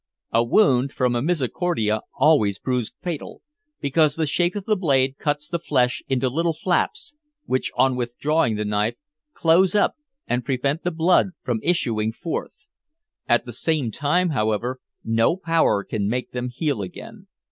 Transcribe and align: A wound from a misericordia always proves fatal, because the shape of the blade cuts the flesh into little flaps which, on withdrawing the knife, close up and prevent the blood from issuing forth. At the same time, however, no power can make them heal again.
A 0.31 0.43
wound 0.43 0.91
from 0.91 1.13
a 1.13 1.21
misericordia 1.21 2.01
always 2.17 2.57
proves 2.57 2.91
fatal, 3.03 3.43
because 3.79 4.15
the 4.15 4.25
shape 4.25 4.55
of 4.55 4.65
the 4.65 4.75
blade 4.75 5.19
cuts 5.19 5.47
the 5.47 5.59
flesh 5.59 6.01
into 6.07 6.27
little 6.27 6.55
flaps 6.55 7.13
which, 7.45 7.71
on 7.77 7.95
withdrawing 7.95 8.55
the 8.55 8.65
knife, 8.65 8.95
close 9.33 9.75
up 9.75 9.93
and 10.25 10.43
prevent 10.43 10.83
the 10.83 10.89
blood 10.89 11.27
from 11.43 11.59
issuing 11.61 12.11
forth. 12.11 12.65
At 13.29 13.45
the 13.45 13.53
same 13.53 13.91
time, 13.91 14.29
however, 14.31 14.79
no 15.03 15.37
power 15.37 15.83
can 15.83 16.09
make 16.09 16.31
them 16.31 16.49
heal 16.49 16.81
again. 16.81 17.27